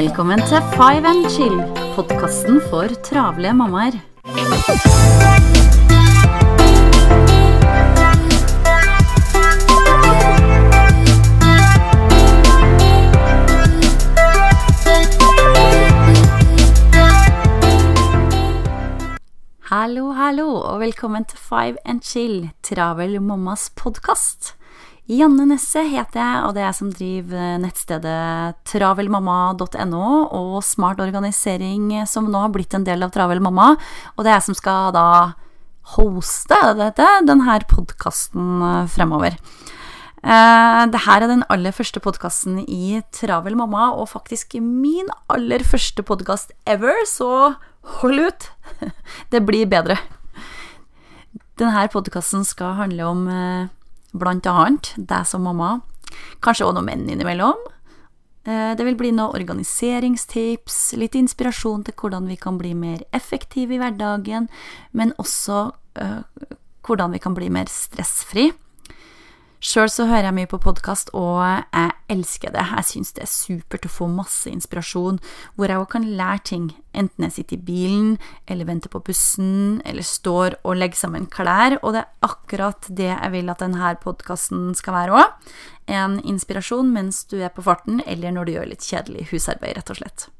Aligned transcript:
Velkommen 0.00 0.40
til 0.48 0.62
Five 0.72 1.08
and 1.08 1.26
Chill, 1.28 1.58
podkasten 1.92 2.60
for 2.70 2.88
travle 3.04 3.50
mammaer. 3.52 3.98
Hallo, 19.68 20.12
hallo, 20.12 20.48
og 20.54 20.80
velkommen 20.80 21.24
til 21.28 21.38
Five 21.38 21.76
and 21.84 22.00
Chill, 22.00 22.48
Travel 22.64 23.20
mammas 23.22 23.68
podkast. 23.76 24.54
Janne 25.10 25.42
Nesse 25.50 25.82
heter 25.90 26.20
jeg, 26.20 26.42
og 26.46 26.52
det 26.54 26.60
er 26.60 26.68
jeg 26.68 26.78
som 26.78 26.90
driver 26.94 27.56
nettstedet 27.58 28.58
travelmamma.no 28.70 30.02
og 30.38 30.60
Smart 30.62 31.00
Organisering, 31.02 31.88
som 32.06 32.28
nå 32.30 32.44
har 32.44 32.52
blitt 32.54 32.76
en 32.78 32.86
del 32.86 33.02
av 33.02 33.10
Travel 33.14 33.42
mamma. 33.42 33.72
Og 34.14 34.22
det 34.22 34.30
er 34.30 34.36
jeg 34.38 34.46
som 34.46 34.58
skal 34.58 34.92
da 34.94 35.06
hoste 35.96 36.58
dette, 36.78 37.08
denne 37.26 37.56
podkasten 37.72 38.62
fremover. 38.94 39.34
Uh, 40.20 40.84
det 40.92 41.02
her 41.06 41.24
er 41.24 41.32
den 41.32 41.42
aller 41.50 41.74
første 41.74 41.98
podkasten 42.04 42.60
i 42.68 43.00
Travel 43.16 43.58
mamma, 43.58 43.88
og 43.96 44.12
faktisk 44.12 44.54
min 44.62 45.10
aller 45.32 45.66
første 45.66 46.06
podkast 46.06 46.54
ever, 46.70 47.02
så 47.08 47.56
hold 47.98 48.28
ut! 48.28 48.48
Det 49.32 49.42
blir 49.42 49.66
bedre. 49.66 49.98
Denne 51.58 51.88
podkasten 51.90 52.46
skal 52.46 52.78
handle 52.78 53.10
om 53.10 53.26
uh, 53.26 53.79
blant 54.12 54.46
annet 54.46 54.92
deg 54.96 55.26
som 55.28 55.44
mamma, 55.46 55.80
kanskje 56.42 56.66
også 56.66 56.78
noen 56.78 56.88
menn 56.88 57.10
innimellom. 57.10 57.60
Uh, 58.48 58.72
det 58.76 58.86
vil 58.86 58.96
bli 58.98 59.12
noen 59.12 59.36
organiseringstips, 59.36 60.80
litt 61.00 61.18
inspirasjon 61.18 61.84
til 61.86 61.96
hvordan 62.00 62.30
vi 62.30 62.38
kan 62.40 62.58
bli 62.60 62.72
mer 62.74 63.04
effektive 63.16 63.76
i 63.76 63.82
hverdagen, 63.82 64.48
men 64.92 65.14
også 65.20 65.68
hvordan 66.86 67.12
vi 67.12 67.18
kan 67.20 67.34
bli 67.36 67.48
mer 67.52 67.68
stressfri. 67.68 68.46
Sjøl 69.60 69.90
så 69.92 70.06
hører 70.08 70.30
jeg 70.30 70.34
mye 70.38 70.48
på 70.48 70.58
podkast, 70.64 71.10
og 71.12 71.42
jeg 71.44 71.90
elsker 72.08 72.52
det. 72.54 72.62
Jeg 72.70 72.86
syns 72.88 73.10
det 73.12 73.26
er 73.26 73.28
supert 73.28 73.84
å 73.84 73.90
få 73.92 74.06
masse 74.08 74.48
inspirasjon, 74.48 75.18
hvor 75.52 75.68
jeg 75.68 75.82
òg 75.82 75.90
kan 75.92 76.06
lære 76.16 76.40
ting, 76.48 76.70
enten 76.96 77.26
jeg 77.26 77.34
sitter 77.34 77.58
i 77.58 77.66
bilen, 77.66 78.14
eller 78.48 78.70
venter 78.70 78.88
på 78.88 79.02
bussen, 79.04 79.82
eller 79.84 80.06
står 80.06 80.56
og 80.64 80.80
legger 80.80 81.02
sammen 81.02 81.28
klær, 81.28 81.76
og 81.82 81.92
det 81.92 82.06
er 82.06 82.30
akkurat 82.30 82.88
det 82.88 83.10
jeg 83.10 83.34
vil 83.36 83.52
at 83.52 83.60
denne 83.60 83.92
podkasten 84.00 84.72
skal 84.80 84.96
være 84.96 85.20
òg. 85.20 85.54
En 85.92 86.16
inspirasjon 86.24 86.88
mens 86.96 87.26
du 87.28 87.36
er 87.44 87.52
på 87.52 87.68
farten, 87.68 88.00
eller 88.08 88.32
når 88.32 88.48
du 88.48 88.56
gjør 88.56 88.72
litt 88.72 88.88
kjedelig 88.88 89.28
husarbeid, 89.34 89.76
rett 89.76 89.92
og 89.92 90.00
slett. 90.00 90.30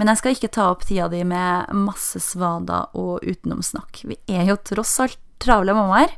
Men 0.00 0.08
jeg 0.08 0.24
skal 0.24 0.38
ikke 0.38 0.54
ta 0.56 0.72
opp 0.72 0.88
tida 0.88 1.12
di 1.12 1.26
med 1.28 1.76
masse 1.76 2.24
svada 2.24 2.86
og 2.96 3.20
utenomsnakk. 3.20 4.06
Vi 4.08 4.22
er 4.32 4.48
jo 4.48 4.62
tross 4.64 4.96
alt 5.04 5.20
travle 5.44 5.76
mammaer. 5.76 6.16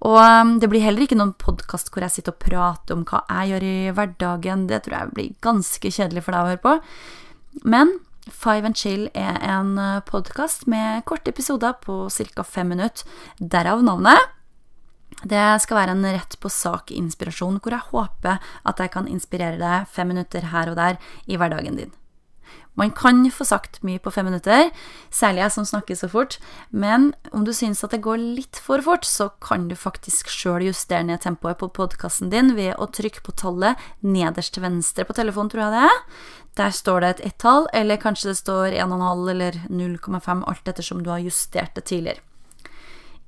Og 0.00 0.16
um, 0.16 0.54
det 0.60 0.70
blir 0.72 0.84
heller 0.84 1.04
ikke 1.04 1.18
noen 1.18 1.34
podkast 1.36 1.90
hvor 1.92 2.04
jeg 2.06 2.14
sitter 2.14 2.32
og 2.32 2.40
prater 2.40 2.96
om 2.96 3.02
hva 3.08 3.20
jeg 3.28 3.52
gjør 3.52 3.66
i 3.68 3.74
hverdagen. 3.96 4.62
Det 4.70 4.84
tror 4.84 4.96
jeg 4.96 5.16
blir 5.16 5.34
ganske 5.44 5.92
kjedelig 5.92 6.24
for 6.24 6.36
deg 6.36 6.40
å 6.40 6.52
høre 6.54 6.62
på. 6.64 6.76
Men 7.68 7.98
Five 8.30 8.70
and 8.70 8.78
Chill 8.78 9.08
er 9.16 9.36
en 9.44 9.74
uh, 9.76 10.00
podkast 10.06 10.66
med 10.70 11.04
korte 11.08 11.34
episoder 11.34 11.76
på 11.84 12.06
ca. 12.08 12.44
fem 12.46 12.72
minutter. 12.72 13.04
Derav 13.38 13.84
navnet. 13.84 14.36
Det 15.20 15.60
skal 15.60 15.82
være 15.82 15.96
en 15.96 16.06
rett 16.06 16.36
på 16.40 16.48
sak-inspirasjon, 16.48 17.58
hvor 17.60 17.74
jeg 17.74 17.90
håper 17.90 18.38
at 18.40 18.80
jeg 18.80 18.92
kan 18.94 19.08
inspirere 19.10 19.60
deg 19.60 19.88
fem 19.92 20.08
minutter 20.14 20.48
her 20.54 20.70
og 20.72 20.78
der 20.80 21.00
i 21.28 21.36
hverdagen 21.36 21.76
din. 21.76 21.92
Man 22.78 22.92
kan 22.96 23.24
få 23.34 23.44
sagt 23.44 23.80
mye 23.84 24.00
på 24.00 24.12
fem 24.14 24.28
minutter, 24.30 24.70
særlig 25.12 25.42
jeg 25.42 25.54
som 25.56 25.66
snakker 25.68 25.98
så 25.98 26.08
fort, 26.08 26.38
men 26.70 27.10
om 27.34 27.44
du 27.44 27.52
syns 27.52 27.82
at 27.84 27.92
det 27.92 28.02
går 28.04 28.20
litt 28.20 28.60
for 28.62 28.80
fort, 28.84 29.04
så 29.04 29.28
kan 29.42 29.66
du 29.68 29.74
faktisk 29.76 30.30
sjøl 30.32 30.68
justere 30.68 31.02
ned 31.08 31.20
tempoet 31.24 31.58
på 31.60 31.68
podkasten 31.76 32.30
din 32.32 32.54
ved 32.56 32.78
å 32.78 32.88
trykke 32.88 33.24
på 33.26 33.34
tallet 33.42 33.80
nederst 34.00 34.54
til 34.54 34.64
venstre 34.64 35.04
på 35.04 35.18
telefonen, 35.18 35.52
tror 35.52 35.66
jeg 35.66 35.76
det 35.76 35.84
er. 35.90 36.00
Der 36.62 36.74
står 36.74 37.02
det 37.02 37.10
et 37.10 37.22
ett-tall, 37.30 37.68
eller 37.76 38.00
kanskje 38.00 38.32
det 38.32 38.40
står 38.40 38.78
1,5 38.86 39.30
eller 39.34 39.60
0,5, 39.68 40.42
alt 40.48 40.72
ettersom 40.72 41.04
du 41.04 41.12
har 41.12 41.22
justert 41.26 41.74
det 41.76 41.88
tidligere. 41.90 42.24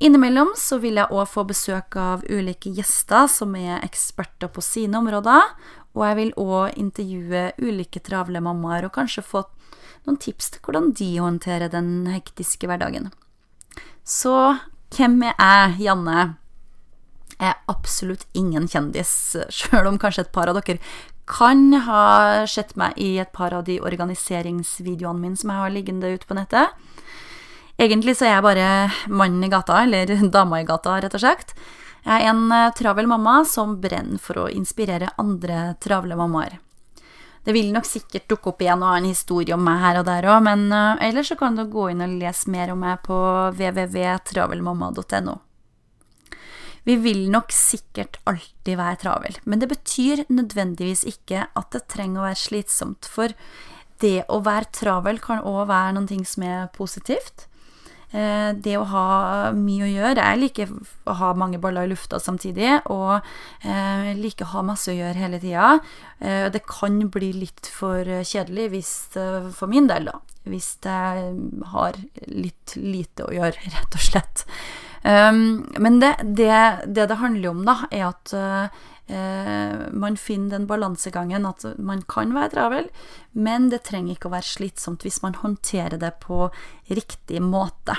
Innimellom 0.03 0.49
så 0.59 0.81
vil 0.83 0.97
jeg 0.99 1.15
òg 1.15 1.29
få 1.31 1.45
besøk 1.47 1.95
av 2.01 2.25
ulike 2.27 2.73
gjester 2.75 3.29
som 3.31 3.53
er 3.55 3.85
eksperter 3.87 4.51
på 4.51 4.65
sine 4.65 4.99
områder, 4.99 5.53
og 5.93 6.05
jeg 6.07 6.19
vil 6.19 6.35
òg 6.41 6.79
intervjue 6.81 7.43
ulike 7.61 8.01
travle 8.05 8.41
mammaer 8.45 8.87
og 8.89 8.95
kanskje 8.97 9.25
få 9.27 9.45
noen 10.07 10.19
tips 10.21 10.55
til 10.55 10.63
hvordan 10.65 10.93
de 10.99 11.11
håndterer 11.21 11.73
den 11.73 12.07
hektiske 12.11 12.67
hverdagen. 12.67 13.11
Så 14.05 14.35
hvem 14.97 15.21
er 15.29 15.35
jeg, 15.37 15.77
Janne? 15.87 16.35
Jeg 17.39 17.51
er 17.51 17.61
absolutt 17.71 18.27
ingen 18.39 18.69
kjendis, 18.71 19.35
sjøl 19.51 19.89
om 19.91 19.99
kanskje 19.99 20.27
et 20.27 20.35
par 20.35 20.51
av 20.51 20.59
dere 20.59 20.79
kan 21.29 21.71
ha 21.87 22.45
sett 22.51 22.75
meg 22.77 22.99
i 23.01 23.15
et 23.23 23.31
par 23.35 23.55
av 23.55 23.65
de 23.67 23.79
organiseringsvideoene 23.81 25.23
mine 25.23 25.39
som 25.39 25.53
jeg 25.53 25.63
har 25.63 25.75
liggende 25.75 26.11
ute 26.13 26.29
på 26.29 26.37
nettet. 26.37 26.75
Egentlig 27.81 28.17
så 28.19 28.27
er 28.27 28.35
jeg 28.37 28.47
bare 28.47 28.67
mannen 29.11 29.47
i 29.47 29.51
gata, 29.53 29.83
eller 29.87 30.13
dama 30.37 30.61
i 30.61 30.67
gata, 30.69 30.99
rett 31.03 31.15
og 31.17 31.23
slett. 31.23 31.55
Jeg 32.03 32.19
er 32.19 32.33
en 32.33 32.51
eh, 32.51 32.73
travel 32.75 33.07
mamma 33.11 33.43
som 33.47 33.77
brenner 33.83 34.19
for 34.23 34.45
å 34.45 34.51
inspirere 34.51 35.13
andre 35.23 35.73
travle 35.83 36.19
mammaer. 36.19 36.59
Det 37.43 37.55
vil 37.55 37.73
nok 37.75 37.87
sikkert 37.87 38.29
dukke 38.31 38.53
opp 38.53 38.61
igjen 38.63 38.83
og 38.85 38.93
ha 38.93 38.99
en 39.01 39.09
historie 39.09 39.55
om 39.55 39.65
meg 39.67 39.81
her 39.83 39.99
og 39.99 40.07
der 40.07 40.27
òg, 40.31 40.45
men 40.47 40.69
uh, 40.71 40.95
ellers 41.03 41.33
så 41.33 41.37
kan 41.39 41.57
du 41.59 41.65
gå 41.67 41.89
inn 41.91 42.05
og 42.05 42.13
lese 42.21 42.51
mer 42.55 42.71
om 42.71 42.79
meg 42.85 43.01
på 43.03 43.17
www.travelmamma.no. 43.59 45.35
Vi 46.87 46.97
vil 47.03 47.25
nok 47.31 47.51
sikkert 47.55 48.21
alltid 48.31 48.79
være 48.79 49.01
travel, 49.03 49.39
men 49.43 49.63
det 49.63 49.71
betyr 49.71 50.25
nødvendigvis 50.31 51.03
ikke 51.11 51.49
at 51.51 51.75
det 51.75 51.85
trenger 51.91 52.23
å 52.23 52.29
være 52.29 52.43
slitsomt, 52.45 53.11
for 53.11 53.35
det 54.03 54.23
å 54.31 54.39
være 54.43 54.71
travel 54.75 55.19
kan 55.23 55.43
òg 55.47 55.67
være 55.71 55.99
noe 55.99 56.23
som 56.27 56.47
er 56.47 56.71
positivt. 56.75 57.49
Eh, 58.13 58.51
det 58.61 58.75
å 58.77 58.85
ha 58.91 59.07
mye 59.57 59.87
å 59.87 59.89
gjøre 59.89 60.21
Jeg 60.21 60.41
liker 60.43 60.73
å 61.09 61.15
ha 61.17 61.31
mange 61.39 61.57
baller 61.63 61.89
i 61.89 61.93
lufta 61.95 62.21
samtidig, 62.21 62.83
og 62.93 63.25
eh, 63.65 64.13
liker 64.19 64.45
å 64.45 64.53
ha 64.59 64.65
masse 64.69 64.93
å 64.93 64.97
gjøre 64.97 65.23
hele 65.23 65.41
tida. 65.41 65.79
Eh, 66.21 66.51
det 66.53 66.65
kan 66.69 67.01
bli 67.13 67.33
litt 67.41 67.71
for 67.73 68.05
kjedelig 68.05 68.69
hvis, 68.75 68.93
for 69.17 69.73
min 69.73 69.89
del, 69.89 70.11
da. 70.13 70.21
Hvis 70.45 70.75
jeg 70.85 71.35
har 71.73 71.99
litt 72.29 72.77
lite 72.77 73.29
å 73.29 73.33
gjøre, 73.33 73.69
rett 73.79 73.99
og 73.99 74.09
slett. 74.11 74.47
Men 75.03 75.97
det 75.99 76.13
det, 76.23 76.55
det, 76.87 77.07
det 77.11 77.19
handler 77.19 77.51
om, 77.51 77.65
da, 77.67 77.75
er 77.91 78.05
at 78.13 78.35
man 79.93 80.15
finner 80.17 80.55
den 80.55 80.69
balansegangen 80.71 81.45
at 81.45 81.67
man 81.77 82.05
kan 82.09 82.31
være 82.37 82.53
travel, 82.55 82.87
men 83.35 83.67
det 83.73 83.83
trenger 83.89 84.15
ikke 84.15 84.31
å 84.31 84.37
være 84.37 84.47
slitsomt 84.47 85.03
hvis 85.05 85.19
man 85.25 85.37
håndterer 85.43 85.99
det 86.01 86.15
på 86.23 86.47
riktig 86.87 87.43
måte. 87.45 87.99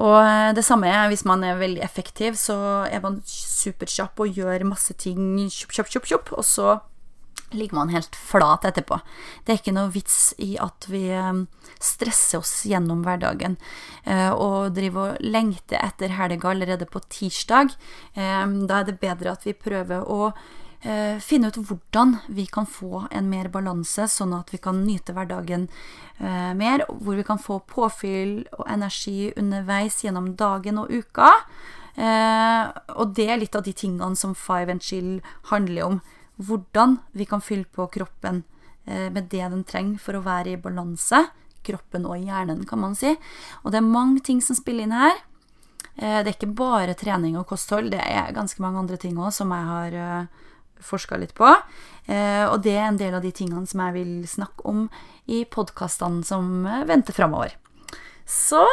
Og 0.00 0.16
eh, 0.24 0.50
det 0.56 0.64
samme 0.64 0.88
er 0.88 1.10
hvis 1.12 1.26
man 1.28 1.44
er 1.44 1.60
veldig 1.60 1.82
effektiv, 1.84 2.38
så 2.40 2.56
er 2.88 3.02
man 3.04 3.20
superkjapp 3.28 4.22
og 4.22 4.40
gjør 4.40 4.64
masse 4.68 4.96
ting 5.00 5.36
kjopp, 5.52 5.90
kjopp, 5.92 6.08
kjopp, 6.08 6.32
og 6.38 6.46
så 6.46 6.78
ligger 7.50 7.78
man 7.78 7.92
helt 7.94 8.16
flat 8.16 8.64
etterpå. 8.68 9.00
Det 9.44 9.52
er 9.52 9.60
ikke 9.60 9.74
noe 9.76 9.92
vits 9.94 10.32
i 10.38 10.54
at 10.62 10.86
vi 10.90 11.06
eh, 11.14 11.42
stresser 11.80 12.40
oss 12.42 12.54
gjennom 12.68 13.04
hverdagen 13.06 13.58
eh, 14.04 14.30
og 14.30 14.74
driver 14.76 15.14
og 15.14 15.20
lengter 15.24 15.80
etter 15.82 16.16
helga 16.16 16.52
allerede 16.52 16.88
på 16.90 17.02
tirsdag. 17.08 17.74
Da 18.14 18.80
er 18.80 18.88
det 18.88 19.00
bedre 19.02 19.32
at 19.34 19.46
vi 19.46 19.54
prøver 19.56 20.04
å 20.04 20.32
eh, 20.82 21.18
finne 21.22 21.50
ut 21.50 21.58
hvordan 21.58 22.16
vi 22.28 22.46
kan 22.46 22.66
få 22.66 23.06
en 23.10 23.28
mer 23.30 23.50
balanse, 23.52 24.06
sånn 24.08 24.34
at 24.36 24.52
vi 24.52 24.60
kan 24.62 24.82
nyte 24.84 25.14
hverdagen 25.16 25.68
eh, 26.18 26.52
mer, 26.56 26.86
hvor 26.88 27.18
vi 27.18 27.26
kan 27.26 27.40
få 27.40 27.60
påfyll 27.70 28.40
og 28.58 28.64
energi 28.68 29.32
underveis 29.36 30.00
gjennom 30.04 30.34
dagen 30.40 30.80
og 30.82 30.90
uka. 30.92 31.32
Eh, 31.96 32.64
og 32.96 33.14
det 33.16 33.28
er 33.28 33.42
litt 33.42 33.58
av 33.58 33.66
de 33.66 33.74
tingene 33.76 34.16
som 34.16 34.34
Five 34.34 34.72
and 34.72 34.84
Chill 34.84 35.18
handler 35.52 35.92
om. 35.92 36.00
Hvordan 36.40 36.98
vi 37.12 37.26
kan 37.28 37.42
fylle 37.44 37.68
på 37.68 37.86
kroppen 37.92 38.42
eh, 38.86 39.08
med 39.12 39.28
det 39.32 39.44
den 39.52 39.64
trenger 39.68 40.00
for 40.00 40.16
å 40.16 40.24
være 40.24 40.54
i 40.54 40.60
balanse. 40.60 41.26
Kroppen 41.66 42.06
og 42.08 42.16
hjernen, 42.16 42.64
kan 42.64 42.80
man 42.80 42.96
si. 42.96 43.12
Og 43.62 43.72
det 43.72 43.82
er 43.82 43.92
mange 43.92 44.22
ting 44.24 44.40
som 44.40 44.56
spiller 44.56 44.88
inn 44.88 44.96
her. 44.96 45.18
Eh, 45.96 46.20
det 46.22 46.30
er 46.30 46.36
ikke 46.36 46.54
bare 46.56 46.96
trening 46.98 47.36
og 47.36 47.48
kosthold, 47.50 47.90
det 47.92 48.00
er 48.00 48.32
ganske 48.36 48.62
mange 48.62 48.80
andre 48.80 48.96
ting 49.00 49.18
òg 49.20 49.32
som 49.36 49.52
jeg 49.52 49.66
har 49.68 49.96
uh, 49.96 50.46
forska 50.80 51.18
litt 51.20 51.34
på. 51.36 51.48
Eh, 52.08 52.44
og 52.46 52.62
det 52.64 52.76
er 52.76 52.86
en 52.88 53.00
del 53.00 53.16
av 53.16 53.24
de 53.24 53.32
tingene 53.36 53.68
som 53.68 53.82
jeg 53.84 53.96
vil 53.98 54.14
snakke 54.28 54.64
om 54.70 54.86
i 55.30 55.44
podkastene 55.44 56.24
som 56.26 56.64
venter 56.88 57.16
framover. 57.16 57.56
Så 58.24 58.64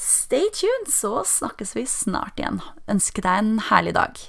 stay 0.00 0.48
tuned, 0.56 0.88
så 0.88 1.20
snakkes 1.26 1.76
vi 1.76 1.84
snart 1.90 2.40
igjen. 2.40 2.62
Ønsker 2.88 3.26
deg 3.26 3.42
en 3.42 3.56
herlig 3.68 3.96
dag. 3.98 4.22